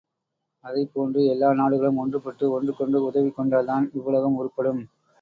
அதைப் 0.65 0.93
போன்று 0.93 1.25
எல்லா 1.25 1.49
நாடுகளும் 1.53 2.01
ஒன்றுபட்டு 2.01 2.51
ஒன்றுக்கொன்று 2.51 3.05
உதவிக் 3.05 3.37
கொண்டால் 3.37 3.71
தான் 3.71 3.87
இவ்வுலகம் 3.93 4.39
உருப்படும். 4.39 4.83